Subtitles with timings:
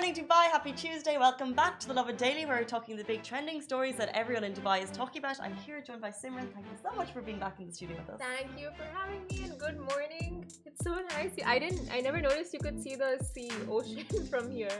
[0.00, 0.44] Good morning, Dubai.
[0.50, 1.18] Happy Tuesday.
[1.18, 4.44] Welcome back to the Lovin Daily, where we're talking the big trending stories that everyone
[4.44, 5.38] in Dubai is talking about.
[5.38, 6.48] I'm here joined by Simran.
[6.54, 8.18] Thank you so much for being back in the studio with us.
[8.18, 10.46] Thank you for having me and good morning.
[10.64, 11.32] It's so nice.
[11.44, 14.78] I didn't, I never noticed you could see the sea ocean from here.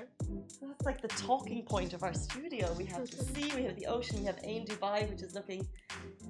[0.62, 2.72] That's like the talking point of our studio.
[2.78, 5.68] We have the sea, we have the ocean, we have Ain Dubai, which is looking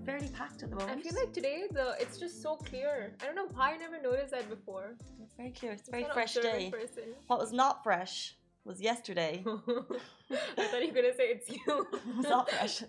[0.04, 0.98] fairly packed at the moment.
[0.98, 3.14] I feel like today the it's just so clear.
[3.22, 4.96] I don't know why I never noticed that before.
[5.22, 5.72] it's very clear.
[5.74, 6.70] It's a very fresh day.
[6.72, 7.04] Person.
[7.28, 9.44] What was not fresh was yesterday.
[10.30, 11.86] I thought you were gonna say it's you.
[12.18, 12.82] it's not fresh.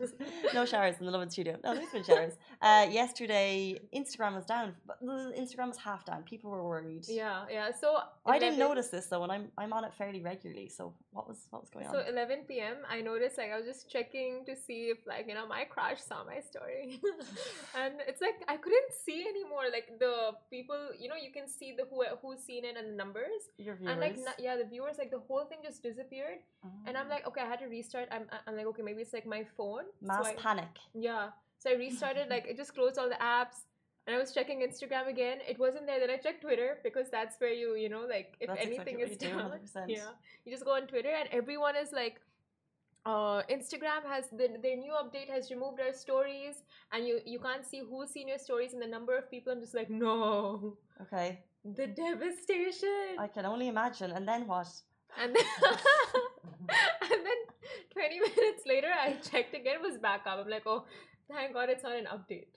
[0.54, 1.58] No showers in the Lovin Studio.
[1.64, 2.34] No, there's been showers.
[2.62, 4.76] Uh, yesterday, Instagram was down.
[5.04, 6.22] Instagram was half down.
[6.22, 7.04] People were worried.
[7.08, 7.72] Yeah, yeah.
[7.72, 10.70] So I didn't notice this though, and I'm I'm on it fairly regularly.
[10.70, 11.94] So what was what was going on?
[11.94, 12.78] So 11 p.m.
[12.88, 16.02] I noticed like I was just checking to see if like you know my crush
[16.02, 17.02] saw my story,
[17.76, 19.66] and it's like I couldn't see anymore.
[19.72, 22.96] Like the people, you know, you can see the who who's seen it and the
[22.96, 23.50] numbers.
[23.58, 23.92] Your viewers.
[23.92, 26.70] And like yeah, the viewers like the whole thing just disappeared, oh.
[26.86, 28.08] and I'm like okay, I had to restart.
[28.12, 29.86] I'm I'm like okay, maybe it's like my phone.
[30.02, 30.74] Mass so I, panic.
[30.94, 31.30] Yeah.
[31.60, 32.30] So I restarted.
[32.30, 33.66] like it just closed all the apps
[34.08, 35.38] and I was checking Instagram again.
[35.48, 36.00] It wasn't there.
[36.00, 39.28] Then I checked Twitter because that's where you, you know, like if that's anything exactly
[39.28, 40.10] is down, yeah,
[40.44, 42.20] you just go on Twitter and everyone is like,
[43.06, 47.66] uh, Instagram has the, their new update has removed our stories and you you can't
[47.66, 49.54] see who's seen your stories and the number of people.
[49.54, 50.78] I'm just like, no.
[51.02, 51.40] Okay.
[51.64, 53.18] The devastation.
[53.20, 54.12] I can only imagine.
[54.12, 54.68] And then what?
[55.20, 55.44] And then,
[57.02, 57.40] and then
[57.94, 60.40] 20 minutes later, I checked again, it was back up.
[60.40, 60.86] I'm like, oh,
[61.34, 62.48] Thank God it's not an update.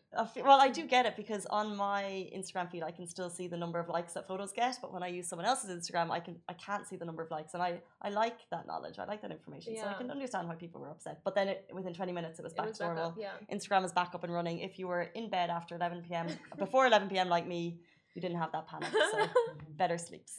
[0.44, 3.56] well, I do get it because on my Instagram feed, I can still see the
[3.56, 4.78] number of likes that photos get.
[4.80, 7.30] But when I use someone else's Instagram, I can I can't see the number of
[7.30, 8.98] likes, and I I like that knowledge.
[8.98, 9.82] I like that information, yeah.
[9.82, 11.20] so I can understand why people were upset.
[11.24, 13.04] But then it, within 20 minutes, it was back it was to normal.
[13.08, 13.32] Up, yeah.
[13.52, 14.58] Instagram is back up and running.
[14.58, 16.26] If you were in bed after 11 p.m.
[16.58, 17.28] before 11 p.m.
[17.28, 17.80] like me,
[18.14, 18.88] you didn't have that panic.
[18.92, 19.26] So
[19.76, 20.36] better sleeps.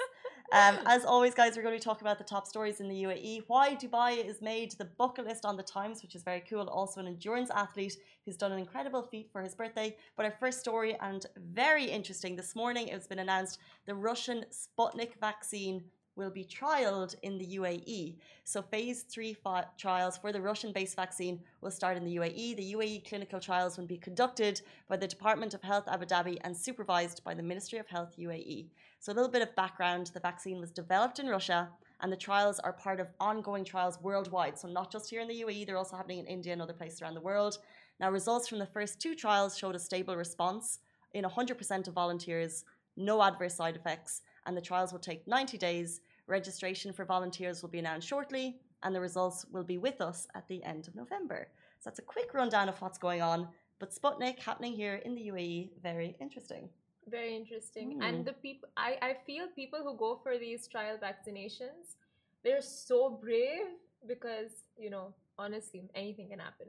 [0.52, 3.44] Um, as always, guys, we're going to talk about the top stories in the UAE.
[3.48, 6.68] Why Dubai is made the bucket list on the Times, which is very cool.
[6.70, 9.98] Also, an endurance athlete who's done an incredible feat for his birthday.
[10.16, 15.20] But our first story, and very interesting, this morning it's been announced the Russian Sputnik
[15.20, 15.84] vaccine
[16.16, 18.16] will be trialed in the UAE.
[18.44, 19.36] So, phase three
[19.78, 22.56] trials for the Russian based vaccine will start in the UAE.
[22.56, 26.56] The UAE clinical trials will be conducted by the Department of Health Abu Dhabi and
[26.56, 28.68] supervised by the Ministry of Health UAE.
[29.06, 31.70] So, a little bit of background the vaccine was developed in Russia,
[32.02, 34.58] and the trials are part of ongoing trials worldwide.
[34.58, 37.04] So, not just here in the UAE, they're also happening in India and other places
[37.04, 37.60] around the world.
[38.00, 40.80] Now, results from the first two trials showed a stable response
[41.14, 42.66] in 100% of volunteers,
[42.98, 46.02] no adverse side effects, and the trials will take 90 days.
[46.26, 50.48] Registration for volunteers will be announced shortly, and the results will be with us at
[50.48, 51.50] the end of November.
[51.78, 53.50] So, that's a quick rundown of what's going on.
[53.78, 56.70] But Sputnik happening here in the UAE, very interesting
[57.10, 58.04] very interesting mm.
[58.08, 61.96] and the people I, I feel people who go for these trial vaccinations
[62.44, 63.68] they're so brave
[64.08, 66.68] because you know honestly anything can happen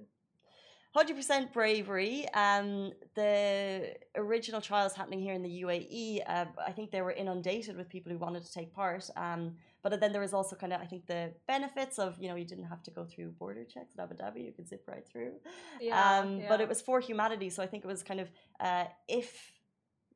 [0.97, 2.27] 100% bravery.
[2.33, 7.77] Um, the original trials happening here in the UAE, uh, I think they were inundated
[7.77, 9.11] with people who wanted to take part.
[9.15, 12.35] Um, but then there was also kind of, I think, the benefits of, you know,
[12.35, 15.07] you didn't have to go through border checks at Abu Dhabi, you could zip right
[15.07, 15.33] through.
[15.81, 16.49] Yeah, um, yeah.
[16.49, 17.51] But it was for humanity.
[17.51, 19.53] So I think it was kind of, uh, if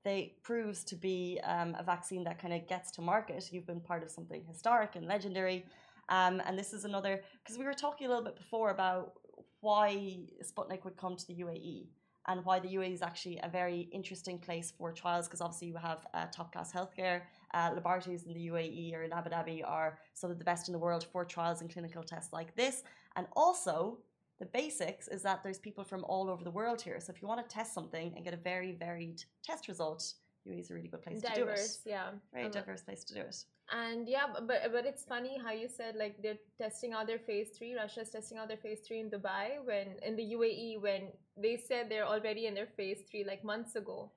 [0.04, 3.48] they proves to be um, a vaccine that kind of gets to market.
[3.52, 5.66] You've been part of something historic and legendary.
[6.08, 9.12] Um, and this is another, because we were talking a little bit before about
[9.60, 11.86] why Sputnik would come to the UAE
[12.26, 15.76] and why the UAE is actually a very interesting place for trials because obviously you
[15.76, 17.22] have uh, top class healthcare.
[17.52, 20.72] Uh, laboratories in the UAE or in Abu Dhabi are some of the best in
[20.72, 22.82] the world for trials and clinical tests like this.
[23.16, 23.98] And also,
[24.40, 26.98] the basics is that there's people from all over the world here.
[26.98, 30.14] So if you want to test something and get a very varied test result,
[30.48, 31.54] UAE is a really good place diverse, to do it.
[31.54, 32.08] Diverse, yeah.
[32.32, 33.36] Very um, diverse place to do it.
[33.72, 37.50] And yeah, but but it's funny how you said like they're testing out their phase
[37.56, 37.74] three.
[37.74, 41.02] Russia's testing out their phase three in Dubai when in the UAE when
[41.36, 44.10] they said they're already in their phase three like months ago.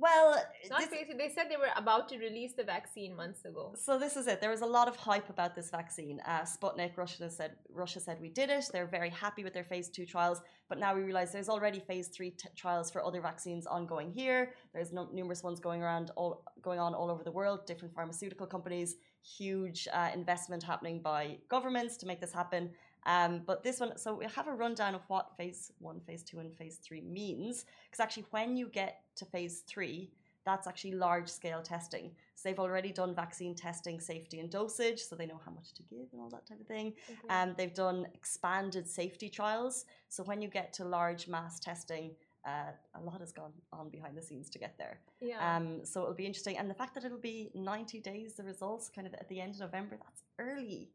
[0.00, 0.40] Well,
[0.78, 3.74] this, they said they were about to release the vaccine months ago.
[3.76, 4.40] So this is it.
[4.40, 6.20] There was a lot of hype about this vaccine.
[6.24, 8.66] Uh, Sputnik, Russia said Russia said we did it.
[8.72, 12.08] They're very happy with their phase two trials, but now we realize there's already phase
[12.08, 14.54] three trials for other vaccines ongoing here.
[14.72, 17.66] There's no, numerous ones going around, all going on all over the world.
[17.66, 22.70] Different pharmaceutical companies, huge uh, investment happening by governments to make this happen.
[23.06, 26.38] Um, but this one, so we'll have a rundown of what phase one, phase two,
[26.40, 27.64] and phase three means.
[27.90, 30.10] Because actually, when you get to phase three,
[30.44, 32.10] that's actually large scale testing.
[32.34, 35.82] So they've already done vaccine testing, safety, and dosage, so they know how much to
[35.82, 36.94] give and all that type of thing.
[37.08, 37.30] Mhm.
[37.30, 39.84] Um, they've done expanded safety trials.
[40.08, 42.16] So when you get to large mass testing,
[42.46, 45.00] uh, a lot has gone on behind the scenes to get there.
[45.20, 45.56] yeah.
[45.56, 46.56] Um, so it'll be interesting.
[46.56, 49.54] And the fact that it'll be 90 days, the results kind of at the end
[49.54, 50.90] of November, that's early,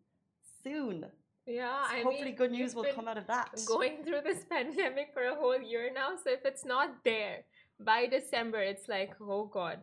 [0.64, 1.12] soon.
[1.46, 3.50] Yeah, So I hopefully mean, good news will come out of that.
[3.68, 7.40] Going through this pandemic for a whole year now, so if it's not there
[7.80, 9.80] by December, it's like, oh god,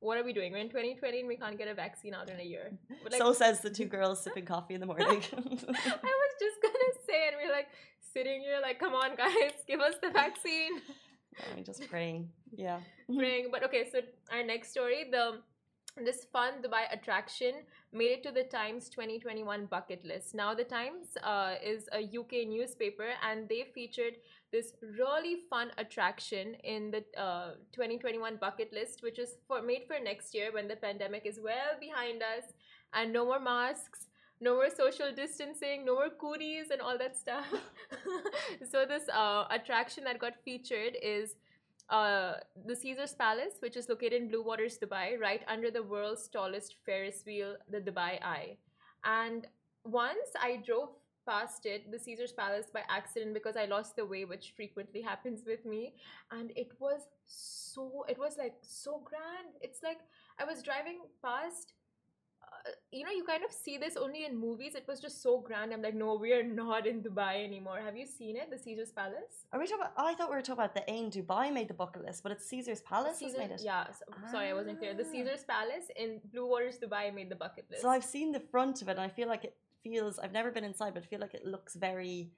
[0.00, 0.52] what are we doing?
[0.52, 2.72] We're in 2020 and we can't get a vaccine out in a year.
[3.04, 5.06] Like, so says the two girls sipping coffee in the morning.
[5.06, 5.22] I was
[6.40, 7.68] just gonna say, and we're like
[8.12, 10.80] sitting here, like, come on, guys, give us the vaccine.
[11.56, 12.28] I'm just praying.
[12.56, 12.80] Yeah.
[13.06, 13.48] praying.
[13.50, 14.00] but okay, so
[14.32, 15.40] our next story, the
[16.02, 17.62] this fun Dubai attraction
[17.92, 20.34] made it to the Times 2021 bucket list.
[20.34, 24.14] Now, the Times uh, is a UK newspaper, and they featured
[24.50, 29.96] this really fun attraction in the uh, 2021 bucket list, which is for made for
[30.02, 32.52] next year when the pandemic is well behind us,
[32.92, 34.08] and no more masks.
[34.40, 37.46] No more social distancing, no more cooties and all that stuff.
[38.70, 41.36] so this uh, attraction that got featured is
[41.90, 42.34] uh,
[42.66, 46.76] the Caesar's Palace, which is located in Blue Waters, Dubai, right under the world's tallest
[46.84, 48.56] Ferris wheel, the Dubai Eye.
[49.04, 49.46] And
[49.84, 50.90] once I drove
[51.26, 55.42] past it, the Caesar's Palace, by accident because I lost the way, which frequently happens
[55.46, 55.94] with me.
[56.30, 59.54] And it was so, it was like so grand.
[59.60, 59.98] It's like
[60.38, 61.74] I was driving past.
[62.92, 64.74] You know, you kind of see this only in movies.
[64.74, 65.72] It was just so grand.
[65.74, 67.78] I'm like, no, we are not in Dubai anymore.
[67.84, 69.34] Have you seen it, the Caesar's Palace?
[69.52, 69.92] Are we talking about?
[69.96, 72.46] I thought we were talking about the Ain Dubai made the bucket list, but it's
[72.46, 73.60] Caesar's Palace Caesar, made it.
[73.64, 73.84] yeah.
[73.98, 74.94] So, Sorry, I wasn't clear.
[74.94, 75.12] The Ah.
[75.12, 77.82] Caesar's Palace in Blue Waters, Dubai, made the bucket list.
[77.82, 80.18] So I've seen the front of it, and I feel like it feels.
[80.22, 82.30] I've never been inside, but I feel like it looks very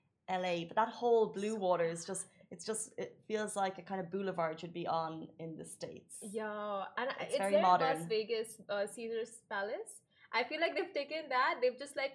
[0.42, 0.56] LA.
[0.68, 2.26] But that whole blue water is just.
[2.50, 2.84] It's just.
[3.04, 5.12] It feels like a kind of boulevard should be on
[5.44, 6.14] in the states.
[6.40, 8.02] yeah, and It's it's, very in Las.
[8.16, 9.92] Vegas, uh, Caesar's Palace.
[10.32, 12.14] I feel like they've taken that, they've just like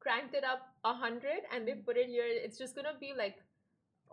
[0.00, 2.24] cranked it up a hundred, and they put it here.
[2.26, 3.36] It's just gonna be like.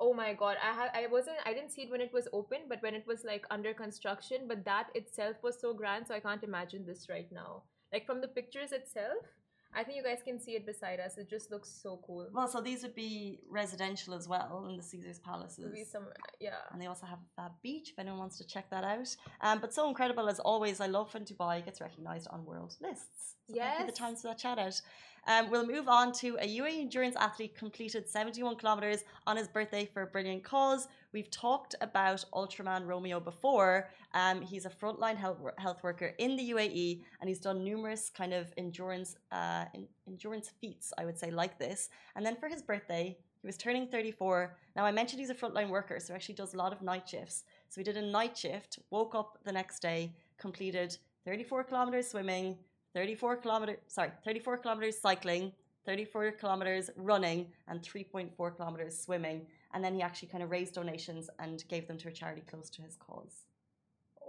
[0.03, 2.61] Oh my god, I ha- I wasn't I didn't see it when it was open,
[2.67, 6.19] but when it was like under construction, but that itself was so grand, so I
[6.19, 7.63] can't imagine this right now.
[7.93, 9.23] Like from the pictures itself,
[9.73, 11.17] I think you guys can see it beside us.
[11.17, 12.27] It just looks so cool.
[12.33, 15.91] Well, so these would be residential as well in the Caesar's Palaces.
[15.91, 16.07] Some
[16.39, 16.55] yeah.
[16.71, 19.15] And they also have a beach if anyone wants to check that out.
[19.41, 20.81] Um, but so incredible as always.
[20.81, 23.35] I love when Dubai gets recognised on world lists.
[23.47, 23.97] So Thank you the Yes.
[23.97, 24.81] Times for that shout out.
[25.27, 29.85] Um, we'll move on to a UAE endurance athlete completed 71 kilometres on his birthday
[29.93, 30.87] for a brilliant cause.
[31.13, 33.89] We've talked about Ultraman Romeo before.
[34.13, 38.33] Um, he's a frontline health, health worker in the UAE and he's done numerous kind
[38.33, 41.89] of endurance uh, in, endurance feats, I would say, like this.
[42.15, 44.55] And then for his birthday, he was turning 34.
[44.75, 47.09] Now, I mentioned he's a frontline worker, so he actually does a lot of night
[47.09, 47.43] shifts.
[47.69, 52.57] So he did a night shift, woke up the next day, completed 34 kilometers swimming,
[52.93, 55.51] 34 kilometers, sorry, 34 kilometers cycling,
[55.85, 59.45] 34 kilometers running, and 3.4 kilometers swimming.
[59.73, 62.69] And then he actually kind of raised donations and gave them to a charity close
[62.71, 63.45] to his cause.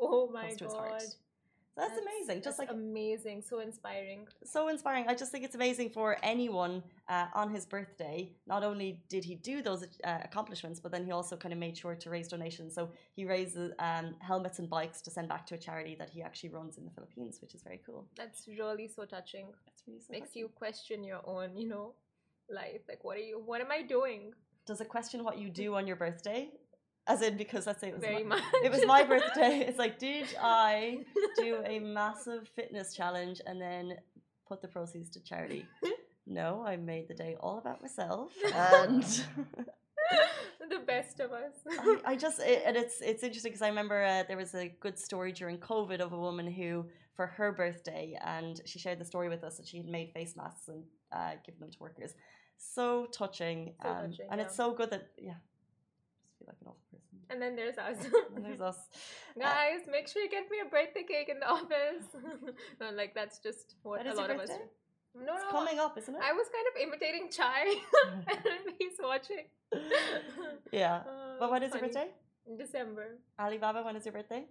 [0.00, 0.90] Oh my Close to his heart.
[0.90, 1.02] god.
[1.74, 2.42] So that's, amazing.
[2.42, 4.26] Just that's like amazing, so inspiring.
[4.44, 5.06] so inspiring.
[5.08, 8.30] I just think it's amazing for anyone uh, on his birthday.
[8.46, 11.76] Not only did he do those uh, accomplishments, but then he also kind of made
[11.78, 12.74] sure to raise donations.
[12.74, 16.20] So he raises um, helmets and bikes to send back to a charity that he
[16.22, 18.06] actually runs in the Philippines, which is very cool.
[18.16, 19.46] That's really so touching.
[19.66, 20.40] That's really so Makes touching.
[20.40, 21.94] you question your own, you know,
[22.50, 22.82] life.
[22.86, 23.40] Like, what are you?
[23.44, 24.32] What am I doing?
[24.66, 26.50] Does it question what you do on your birthday?
[27.06, 28.44] As in, because let's say it was Very my, much.
[28.62, 29.64] it was my birthday.
[29.66, 31.04] It's like, did I
[31.37, 33.97] do a massive fitness challenge and then
[34.47, 35.66] put the proceeds to charity?
[36.26, 39.02] No, I made the day all about myself, and
[40.71, 41.52] the best of us.
[41.68, 44.68] I, I just it, and it's it's interesting because I remember uh, there was a
[44.80, 49.04] good story during COVID of a woman who for her birthday and she shared the
[49.04, 50.82] story with us that she had made face masks and
[51.12, 52.14] uh, given them to workers.
[52.56, 54.47] So touching, So um, touching, and yeah.
[54.47, 55.35] it's so good that yeah,
[56.44, 57.18] just feel like an awful person.
[57.30, 57.96] and then there's us.
[58.37, 58.76] And there's us.
[59.38, 62.06] Guys, make sure you get me a birthday cake in the office.
[62.80, 64.64] no, like that's just what When a lot of us birthday?
[65.14, 65.25] do.
[65.26, 65.50] No, It's no.
[65.50, 66.20] coming up, isn't it?
[66.25, 67.64] I was kind of imitating Chai,
[68.32, 69.44] and he's watching.
[70.72, 70.96] yeah.
[71.06, 72.08] Uh, But when is your birthday?
[72.46, 73.18] In December.
[73.38, 74.44] Alibaba, when is your birthday?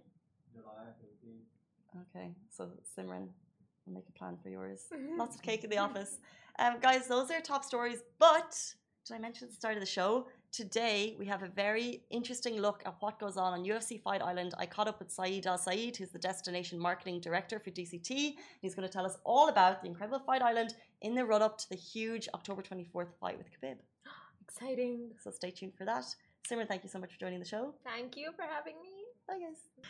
[0.54, 2.04] July 15th.
[2.14, 3.28] Okay, so Simran,
[3.84, 4.82] we'll make a plan for yours.
[5.18, 6.18] Lots of cake in the office.
[6.58, 7.98] Um, guys, those are top stories.
[8.18, 8.56] But
[9.06, 10.28] did I mention at the start of the show?
[10.52, 14.52] Today we have a very interesting look at what goes on on UFC Fight Island.
[14.58, 18.34] I caught up with Saeed Al Saeed, who's the destination marketing director for DCT.
[18.60, 21.56] He's going to tell us all about the incredible Fight Island in the run up
[21.56, 23.76] to the huge October 24th fight with Khabib.
[24.42, 25.12] Exciting.
[25.24, 26.04] So stay tuned for that.
[26.46, 27.72] Simran, thank you so much for joining the show.
[27.82, 28.90] Thank you for having me.
[29.26, 29.88] Bye, guys.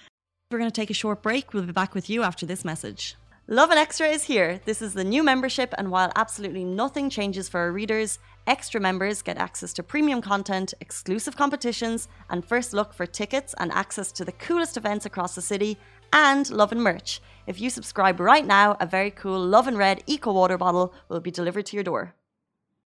[0.52, 1.52] We're going to take a short break.
[1.52, 3.16] We'll be back with you after this message.
[3.48, 4.60] Lovin Extra is here.
[4.64, 9.22] This is the new membership, and while absolutely nothing changes for our readers, extra members
[9.22, 14.24] get access to premium content, exclusive competitions, and first look for tickets and access to
[14.24, 15.78] the coolest events across the city,
[16.12, 17.20] and Lovin merch.
[17.46, 21.30] If you subscribe right now, a very cool Lovin Red Eco Water bottle will be
[21.30, 22.14] delivered to your door.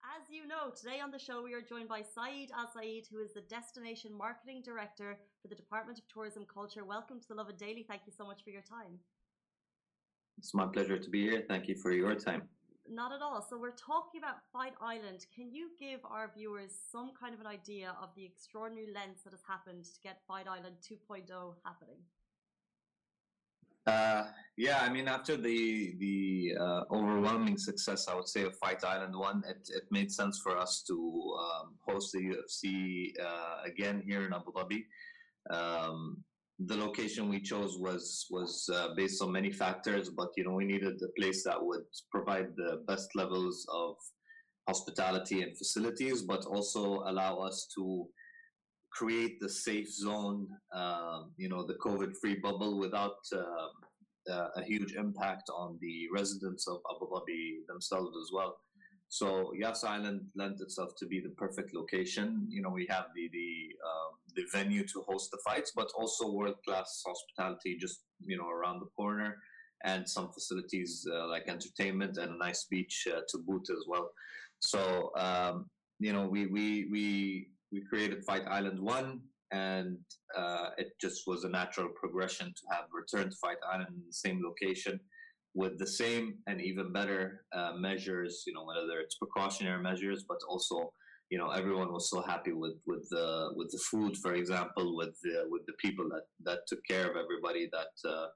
[0.03, 3.21] As you know, today on the show we are joined by Saeed Al Saeed, who
[3.21, 6.85] is the Destination Marketing Director for the Department of Tourism Culture.
[6.85, 7.85] Welcome to the Lovin Daily.
[7.89, 8.99] Thank you so much for your time.
[10.39, 11.45] It's my pleasure to be here.
[11.47, 12.49] Thank you for your time.
[12.93, 13.45] Not at all.
[13.49, 15.25] So we're talking about Fight Island.
[15.35, 19.33] Can you give our viewers some kind of an idea of the extraordinary lengths that
[19.33, 21.97] has happened to get Fight Island 2.0 happening?
[23.87, 24.25] Uh,
[24.59, 29.17] yeah, I mean, after the the uh, overwhelming success, I would say of Fight Island
[29.17, 34.25] One, it, it made sense for us to um, host the UFC uh, again here
[34.27, 34.85] in Abu Dhabi.
[35.51, 36.23] Um,
[36.67, 40.65] the location we chose was was uh, based on many factors, but you know we
[40.65, 43.97] needed a place that would provide the best levels of
[44.69, 48.07] hospitality and facilities, but also allow us to
[48.93, 54.95] create the safe zone, uh, you know, the COVID-free bubble without uh, uh, a huge
[54.95, 58.57] impact on the residents of Abu Dhabi themselves as well.
[59.13, 62.47] So Yas Island lent itself to be the perfect location.
[62.49, 63.51] You know, we have the the
[63.91, 68.49] um, the venue to host the fights, but also world class hospitality just you know
[68.49, 69.37] around the corner,
[69.85, 74.09] and some facilities uh, like entertainment and a nice beach uh, to boot as well.
[74.61, 75.67] So um,
[76.01, 79.21] you know, we we we we created Fight Island One,
[79.53, 79.99] and
[80.35, 84.43] uh, it just was a natural progression to have returned Fight Island in the same
[84.43, 84.99] location
[85.55, 88.45] with the same and even better uh, measures.
[88.47, 90.93] You know, whether it's precautionary measures, but also
[91.31, 95.15] you know everyone was so happy with with the with the food, for example, with
[95.23, 98.09] the with the people that that took care of everybody that.
[98.09, 98.27] Uh,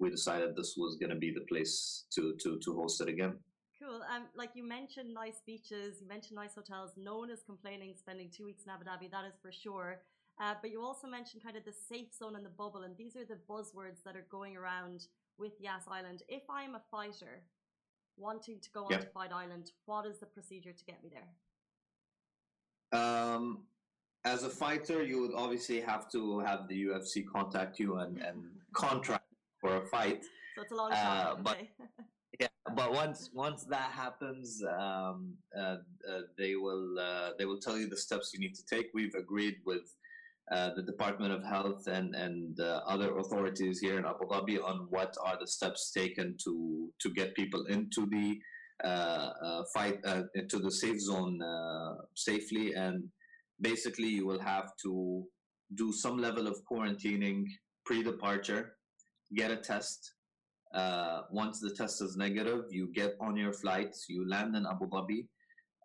[0.00, 3.38] we decided this was going to be the place to, to, to host it again.
[3.80, 4.00] Cool.
[4.14, 6.92] Um, like you mentioned, nice beaches, you mentioned nice hotels.
[6.96, 10.00] No one is complaining spending two weeks in Abu Dhabi, that is for sure.
[10.40, 13.14] Uh, but you also mentioned kind of the safe zone and the bubble, and these
[13.14, 15.02] are the buzzwords that are going around
[15.38, 16.22] with Yas Island.
[16.28, 17.42] If I'm a fighter
[18.16, 23.00] wanting to go on to Fight Island, what is the procedure to get me there?
[23.00, 23.64] Um,
[24.24, 28.44] as a fighter, you would obviously have to have the UFC contact you and, and
[28.72, 29.24] contract
[29.60, 30.24] for a fight.
[30.54, 31.26] So it's a long time.
[31.26, 31.58] Uh, but
[32.40, 37.76] yeah, but once once that happens, um, uh, uh, they will uh, they will tell
[37.76, 38.90] you the steps you need to take.
[38.94, 39.96] We've agreed with
[40.52, 44.86] uh, the Department of Health and and uh, other authorities here in Abu Dhabi on
[44.90, 48.38] what are the steps taken to to get people into the
[49.72, 49.98] fight
[50.34, 51.38] into the safe zone
[52.14, 53.04] safely and
[53.60, 55.24] basically you will have to
[55.74, 57.44] do some level of quarantining
[57.86, 58.74] pre-departure
[59.34, 60.12] get a test.
[60.72, 64.88] Uh, once the test is negative, you get on your flight, you land in Abu
[64.88, 65.26] Dhabi,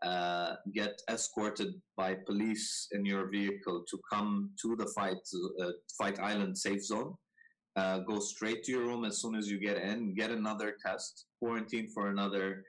[0.01, 5.17] uh, get escorted by police in your vehicle to come to the fight
[5.61, 7.13] uh, fight island safe zone.
[7.75, 10.13] Uh, go straight to your room as soon as you get in.
[10.13, 11.25] Get another test.
[11.39, 12.63] Quarantine for another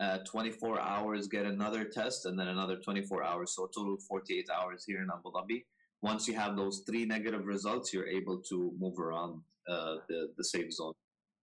[0.00, 1.28] uh, 24 hours.
[1.28, 3.54] Get another test, and then another 24 hours.
[3.54, 5.64] So total 48 hours here in Abu Dhabi.
[6.02, 10.44] Once you have those three negative results, you're able to move around uh, the the
[10.44, 10.92] safe zone.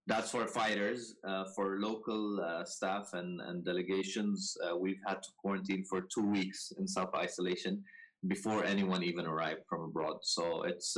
[0.05, 1.15] That's for fighters.
[1.25, 6.73] Uh, for local uh, staff and and delegations, we've had to quarantine for two weeks
[6.77, 7.83] in self isolation
[8.27, 10.17] before anyone even arrived from abroad.
[10.21, 10.97] So it's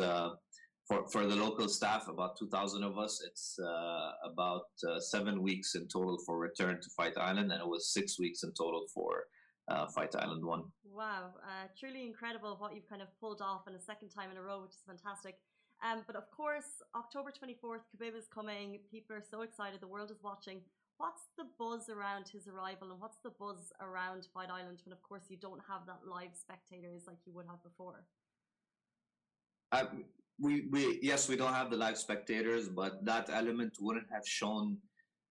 [0.87, 5.75] for, for the local staff, about 2,000 of us, it's uh, about uh, seven weeks
[5.75, 9.23] in total for return to Fight Island, and it was six weeks in total for
[9.67, 10.63] uh, Fight Island 1.
[10.85, 11.33] Wow,
[11.79, 14.61] truly incredible what you've kind of pulled off in a second time in a row,
[14.61, 15.35] which is fantastic.
[15.83, 18.79] Um, but of course, October 24th, Khabib is coming.
[18.91, 19.81] People are so excited.
[19.81, 20.61] The world is watching.
[20.97, 25.03] What's the buzz around his arrival and what's the buzz around Fight Island when, of
[25.03, 28.05] course, you don't have that live spectators like you would have before?
[29.73, 29.85] Uh,
[30.39, 34.77] we, we yes, we don't have the live spectators, but that element wouldn't have shown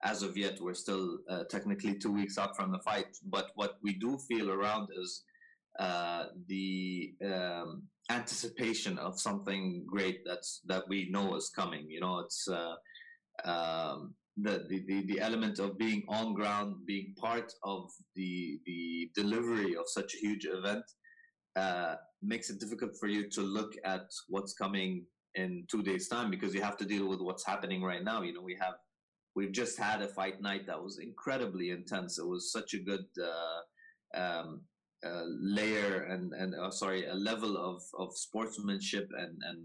[0.03, 0.61] as of yet.
[0.61, 4.51] We're still uh, technically two weeks out from the fight, but what we do feel
[4.51, 5.25] around is
[5.79, 11.87] uh, the um, anticipation of something great that's that we know is coming.
[11.88, 12.75] You know, it's uh,
[13.49, 19.11] um, the, the, the the element of being on ground, being part of the the
[19.14, 20.84] delivery of such a huge event,
[21.56, 26.30] uh, makes it difficult for you to look at what's coming in two days' time
[26.30, 28.23] because you have to deal with what's happening right now.
[28.23, 28.75] You know, we have
[29.34, 32.18] we've just had a fight night that was incredibly intense.
[32.18, 33.06] It was such a good.
[33.20, 33.61] Uh,
[34.14, 34.61] um,
[35.26, 39.58] layer and and uh, sorry a level of of sportsmanship and and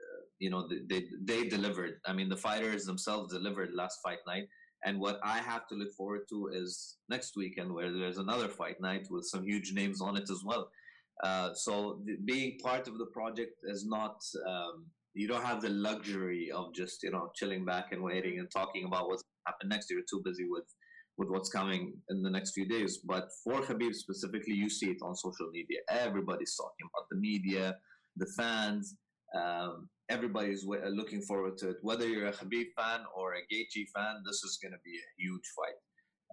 [0.00, 2.00] uh, you know they, they delivered.
[2.06, 4.48] I mean, the fighters themselves delivered last fight night.
[4.84, 8.80] And what I have to look forward to is next weekend, where there's another fight
[8.80, 10.70] night with some huge names on it as well.
[11.24, 14.22] Uh, so th- being part of the project is not.
[14.46, 18.50] Um, you don't have the luxury of just you know chilling back and waiting and
[18.50, 19.90] talking about what's happened next.
[19.90, 20.66] You're too busy with
[21.18, 22.98] with what's coming in the next few days.
[22.98, 25.78] But for Khabib specifically, you see it on social media.
[25.88, 27.76] Everybody's talking about the media,
[28.16, 28.96] the fans.
[29.34, 31.76] Um, everybody's w- looking forward to it.
[31.82, 35.22] Whether you're a Khabib fan or a Gaethje fan, this is going to be a
[35.22, 35.78] huge fight.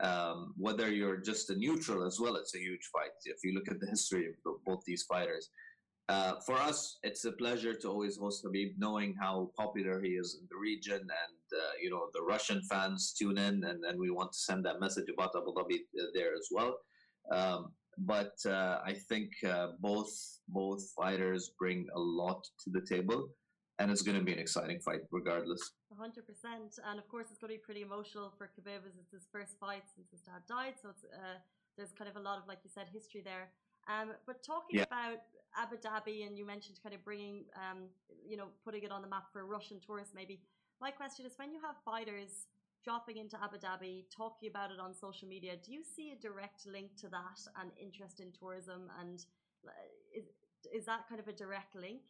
[0.02, 3.12] Um, whether you're just a neutral as well, it's a huge fight.
[3.26, 5.50] If you look at the history of both these fighters,
[6.10, 10.38] uh, for us, it's a pleasure to always host Khabib, knowing how popular he is
[10.40, 14.10] in the region, and uh, you know the Russian fans tune in, and, and we
[14.12, 16.78] want to send that message about Abu Dhabi uh, there as well.
[17.32, 20.12] Um, but uh, I think uh, both
[20.50, 23.30] both fighters bring a lot to the table,
[23.80, 25.62] and it's going to be an exciting fight regardless.
[25.98, 26.80] hundred percent.
[26.86, 29.58] And of course, it's going to be pretty emotional for Khabib as it's his first
[29.58, 30.74] fight since his dad died.
[30.82, 31.40] So it's uh,
[31.78, 33.50] there's kind of a lot of, like you said, history there.
[33.88, 34.84] Um, but talking Yeah.
[34.84, 35.20] about
[35.56, 37.90] Abu Dhabi, and you mentioned kind of bringing, um,
[38.26, 40.42] you know, putting it on the map for Russian tourists, maybe.
[40.82, 42.48] My question is, when you have fighters
[42.84, 46.66] dropping into Abu Dhabi, talking about it on social media, do you see a direct
[46.66, 48.90] link to that and interest in tourism?
[49.00, 49.26] And
[49.68, 49.72] uh,
[50.14, 50.26] is
[50.74, 52.02] is that kind of a direct link?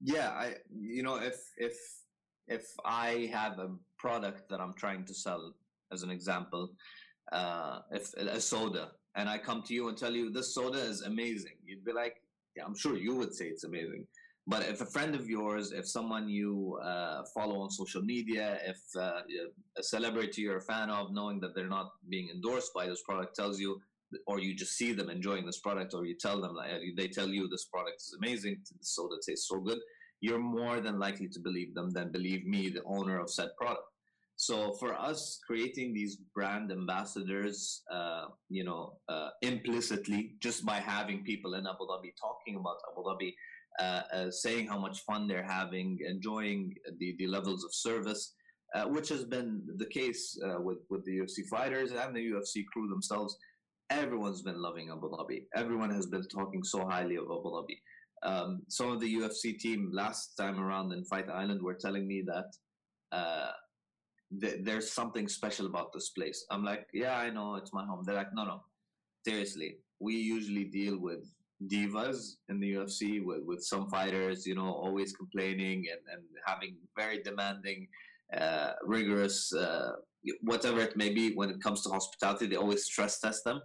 [0.00, 1.78] Yeah, I you know if if
[2.48, 5.54] if I have a product that I'm trying to sell,
[5.92, 6.74] as an example,
[7.32, 11.02] uh, if a soda, and I come to you and tell you this soda is
[11.02, 12.16] amazing, you'd be like,
[12.56, 14.06] yeah, I'm sure you would say it's amazing.
[14.46, 18.80] But if a friend of yours, if someone you uh, follow on social media, if
[18.96, 19.20] uh,
[19.78, 23.36] a celebrity you're a fan of, knowing that they're not being endorsed by this product,
[23.36, 23.80] tells you,
[24.26, 26.56] or you just see them enjoying this product, or you tell them,
[26.96, 29.78] they tell you this product is amazing, the soda tastes so good,
[30.20, 33.84] you're more than likely to believe them than believe me, the owner of said product.
[34.42, 41.22] So for us, creating these brand ambassadors, uh, you know, uh, implicitly just by having
[41.22, 43.32] people in Abu Dhabi talking about Abu Dhabi,
[43.78, 48.34] uh, uh, saying how much fun they're having, enjoying the, the levels of service,
[48.74, 52.66] uh, which has been the case uh, with with the UFC fighters and the UFC
[52.72, 53.38] crew themselves.
[53.90, 55.44] Everyone's been loving Abu Dhabi.
[55.54, 57.76] Everyone has been talking so highly of Abu Dhabi.
[58.24, 62.24] Um, some of the UFC team last time around in Fight Island were telling me
[62.26, 62.50] that
[64.40, 66.44] th- there's something special about this place.
[66.50, 68.02] I'm like, yeah, I know it's my home.
[68.04, 68.62] They're like, no, no,
[69.26, 69.76] seriously.
[70.00, 71.24] We usually deal with
[71.68, 76.76] divas in the UFC with, with some fighters, you know, always complaining and, and having
[76.96, 77.86] very demanding,
[78.36, 79.92] uh, rigorous, uh,
[80.42, 82.46] whatever it may be when it comes to hospitality.
[82.46, 83.60] They always stress test them.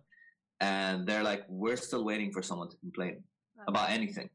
[0.59, 3.23] And they're like, we're still waiting for someone to complain
[3.67, 4.29] about anything.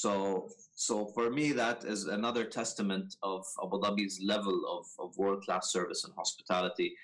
[0.00, 5.44] So, so for me, that is another testament of Abu Dhabi's level of, of world
[5.44, 6.94] class service and hospitality,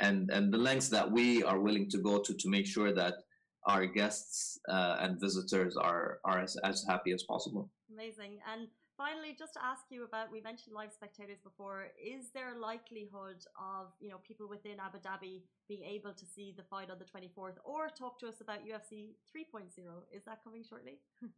[0.00, 3.14] and and the lengths that we are willing to go to to make sure that
[3.66, 7.70] our guests uh, and visitors are are as, as happy as possible.
[7.92, 8.38] Amazing.
[8.50, 11.88] And finally, just to ask you about, we mentioned live spectators before.
[12.00, 16.54] Is there a likelihood of you know people within Abu Dhabi being able to see
[16.56, 19.68] the fight on the twenty fourth, or talk to us about UFC 3.0?
[20.16, 21.00] Is that coming shortly?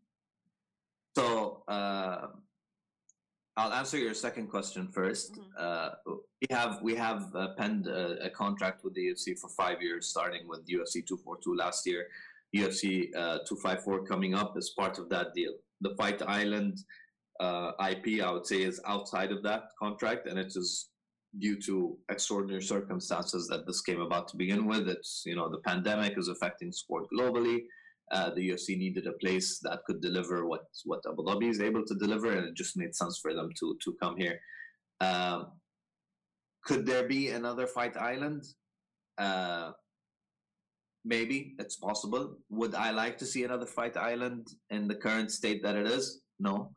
[1.71, 2.27] Uh,
[3.57, 5.51] I'll answer your second question 1st Mhm.
[5.65, 5.91] Uh,
[6.41, 10.09] we have we have uh, penned a, a contract with the UFC for five years,
[10.09, 12.09] starting with UFC 242 last year,
[12.57, 15.55] UFC uh, 254 coming up as part of that deal.
[15.81, 16.79] The Fight Island
[17.39, 20.89] uh, IP, I would say, is outside of that contract, and it is
[21.39, 24.89] due to extraordinary circumstances that this came about to begin with.
[24.89, 27.59] It's you know the pandemic is affecting sport globally
[28.11, 31.85] uh, the UFC needed a place that could deliver what what Abu Dhabi is able
[31.85, 34.41] to deliver, and it just made sense for them to to come here.
[35.01, 35.53] Um,
[36.65, 38.45] could there be another Fight Island?
[39.17, 39.73] Uh,
[41.05, 42.37] maybe it's possible.
[42.51, 46.23] Would I like to see another Fight Island in the current state that it is?
[46.39, 46.73] No,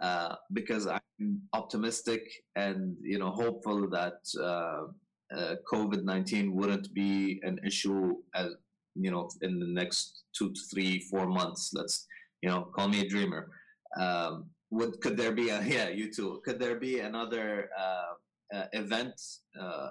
[0.00, 2.22] uh, because I'm optimistic
[2.54, 4.84] and you know hopeful that uh,
[5.36, 8.54] uh, COVID nineteen wouldn't be an issue as
[8.98, 11.70] you know in the next two to three four months.
[11.74, 12.06] Let's
[12.42, 13.50] you know call me a dreamer.
[13.98, 16.40] Um would could there be a yeah you too.
[16.44, 18.12] Could there be another uh,
[18.54, 19.20] uh, event
[19.60, 19.88] uh,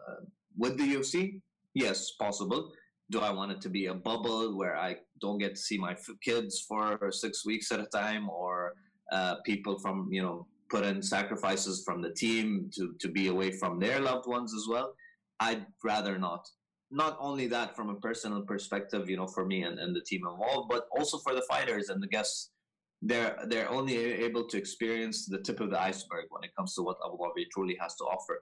[0.57, 1.41] with the ufc
[1.73, 2.71] yes possible.
[3.11, 5.95] Do i want it to be a bubble where i don't get to see my
[6.21, 8.73] kids for six weeks at a time or
[9.11, 13.51] uh, people from you know put in sacrifices from the team to to be away
[13.51, 14.93] from their loved ones as well?
[15.39, 16.47] I'd rather not
[16.95, 20.21] not only that from a personal perspective, you know, for me and, and the team
[20.31, 22.39] involved, but also for the fighters and the guests.
[23.09, 23.95] they're they're only
[24.27, 27.43] able to experience the tip of the iceberg when it comes to what Abu Dhabi
[27.53, 28.37] truly has to offer.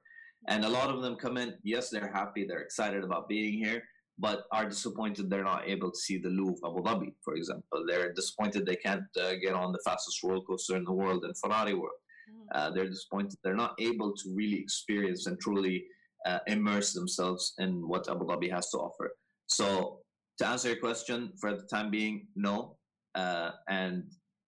[0.52, 3.80] And a lot of them come in, yes, they're happy, they're excited about being here,
[4.26, 7.78] but are disappointed they're not able to see the Louvre Abu Dhabi, for example.
[7.89, 11.34] They're disappointed they can't uh, get on the fastest roller coaster in the world in
[11.42, 12.02] Ferrari World.
[12.32, 12.46] Mhm.
[12.56, 15.78] Uh, they're disappointed they're not able to really experience and truly
[16.26, 19.12] uh, immerse themselves in what Abu Dhabi has to offer.
[19.48, 20.00] So,
[20.40, 22.78] to answer your question, for the time being, no.
[23.14, 24.04] Uh, and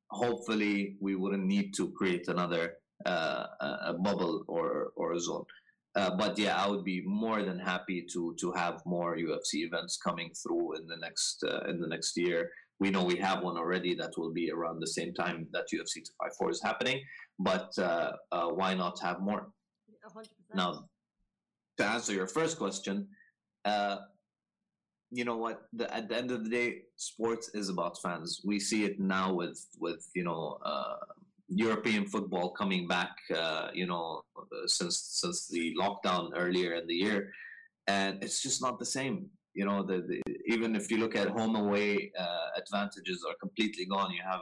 [0.10, 2.74] hopefully, we wouldn't need to create another
[3.06, 5.46] uh, bubble or or a zone.
[5.96, 9.98] Uh, but yeah, I would be more than happy to to have more UFC events
[9.98, 12.50] coming through in the next uh, in the next year.
[12.82, 16.04] We know we have one already that will be around the same time that UFC
[16.04, 17.02] 254 is happening.
[17.40, 19.48] But uh, uh, why not have more?
[20.06, 20.56] A hundred percent.
[20.56, 20.84] Now,
[21.78, 23.08] to answer your first question,
[23.66, 23.98] uh,
[25.12, 25.64] you know what?
[25.74, 28.42] The, at the end of the day, sports is about fans.
[28.44, 30.96] We see it now with with you know uh,
[31.48, 33.16] European football coming back.
[33.34, 34.24] Uh, you know,
[34.66, 37.32] since since the lockdown earlier in the year,
[37.88, 39.28] and it's just not the same.
[39.54, 43.86] You know, the, the even if you look at home away uh, advantages are completely
[43.86, 44.12] gone.
[44.12, 44.42] You have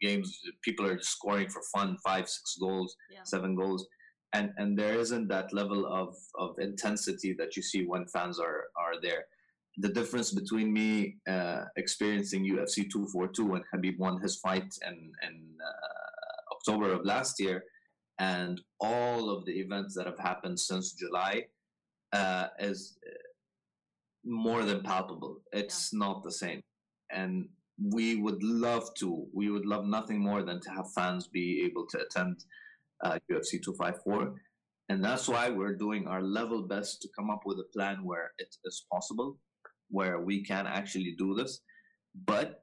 [0.00, 3.20] games people are just scoring for fun, five six goals, Yeah.
[3.24, 3.86] seven goals
[4.32, 8.64] and and there isn't that level of of intensity that you see when fans are
[8.76, 9.26] are there.
[9.78, 15.36] The difference between me uh, experiencing UFC 242 when Khabib won his fight in in
[15.60, 17.64] uh, October of last year,
[18.18, 21.46] and all of the events that have happened since July
[22.12, 23.12] uh, is uh,
[24.24, 25.40] more than palpable.
[25.52, 26.62] It's not the same,
[27.10, 29.26] and we would love to.
[29.32, 32.44] We would love nothing more than to have fans be able to attend
[33.02, 34.34] uh, UFC 254.
[34.88, 38.32] And that's why we're doing our level best to come up with a plan where
[38.38, 39.38] it is possible,
[39.88, 41.60] where we can actually do this.
[42.26, 42.62] But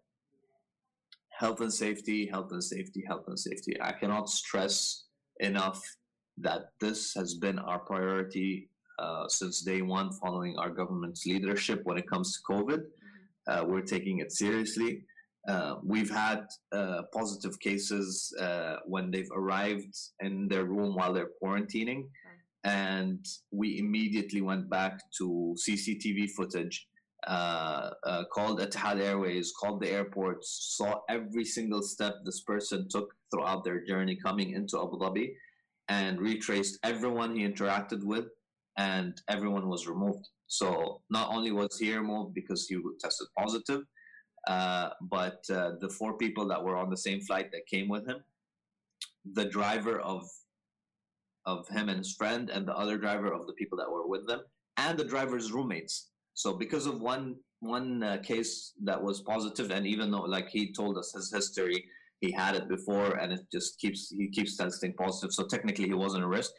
[1.39, 3.78] health and safety, health and safety, health and safety.
[3.82, 5.06] I cannot stress
[5.39, 5.82] enough
[6.38, 11.97] that this has been our priority uh, since day one following our government's leadership when
[11.97, 12.82] it comes to COVID.
[13.47, 15.04] Uh, we're taking it seriously.
[15.47, 21.32] Uh, we've had uh, positive cases uh, when they've arrived in their room while they're
[21.41, 22.04] quarantining,
[22.65, 26.88] and we immediately went back to CCTV footage.
[27.28, 33.13] Uh, uh, called Etihad Airways, called the airports, saw every single step this person took
[33.30, 35.34] throughout their journey coming into Abu Dhabi,
[35.89, 38.25] and retraced everyone he interacted with,
[38.78, 40.25] and everyone was removed.
[40.47, 43.82] So not only was he removed because he tested positive,
[44.47, 48.08] uh, but uh, the four people that were on the same flight that came with
[48.08, 48.23] him,
[49.34, 50.28] the driver of
[51.45, 54.28] of him and his friend, and the other driver of the people that were with
[54.28, 54.41] them,
[54.78, 56.10] and the driver's roommates.
[56.34, 60.71] So because of one one uh, case that was positive, and even though like he
[60.71, 61.86] told us his history,
[62.21, 65.34] he had it before, and it just keeps he keeps testing positive.
[65.34, 66.52] So technically, he wasn't a risk.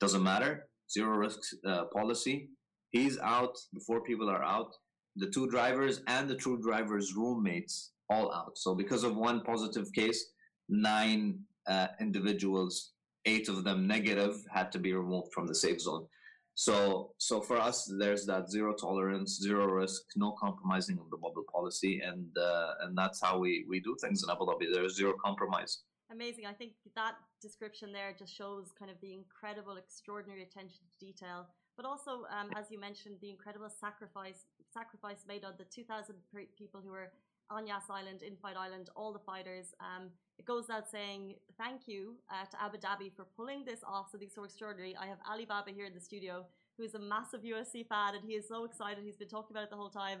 [0.00, 0.68] Doesn't matter.
[0.90, 2.48] Zero risk uh, policy.
[2.90, 4.72] He's out before people are out
[5.16, 8.56] the two drivers and the two drivers' roommates all out.
[8.56, 10.32] So because of one positive case,
[10.68, 12.92] nine uh, individuals,
[13.24, 16.06] eight of them negative, had to be removed from the safe zone.
[16.54, 21.44] So, so for us, there's that zero tolerance, zero risk, no compromising of the bubble
[21.52, 24.72] policy, and uh, and that's how we we do things in Abu Dhabi.
[24.72, 25.82] There's zero compromise.
[26.10, 26.46] Amazing.
[26.46, 31.46] I think that description there just shows kind of the incredible, extraordinary attention to detail,
[31.76, 36.14] but also, um, as you mentioned, the incredible sacrifice sacrifice made on the 2,000
[36.58, 37.10] people who were
[37.48, 39.66] on Yas Island, in Fight Island, all the fighters.
[39.80, 44.06] Um, it goes without saying thank you uh, to Abu Dhabi for pulling this off,
[44.06, 44.96] So something so extraordinary.
[45.00, 46.44] I have Ali Baba here in the studio,
[46.76, 49.04] who is a massive UFC fan, and he is so excited.
[49.04, 50.20] He's been talking about it the whole time.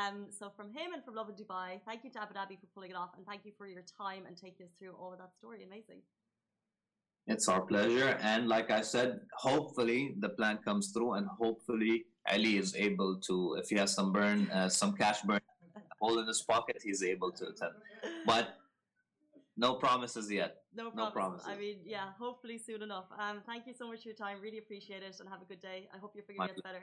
[0.00, 2.90] Um, so from him and from Lovin Dubai, thank you to Abu Dhabi for pulling
[2.90, 5.32] it off, and thank you for your time and taking us through all of that
[5.40, 5.62] story.
[5.62, 6.00] Amazing.
[7.26, 12.56] It's our pleasure, and like I said, hopefully the plan comes through, and hopefully Ali
[12.56, 15.40] is able to, if he has some burn, uh, some cash burn,
[16.00, 17.74] hole in his pocket, he's able to attend.
[18.26, 18.58] But
[19.56, 20.62] no promises yet.
[20.74, 21.46] No No promises.
[21.48, 23.06] I mean, yeah, hopefully soon enough.
[23.18, 24.38] Um, thank you so much for your time.
[24.40, 25.88] Really appreciate it, and have a good day.
[25.94, 26.82] I hope your figure My gets better.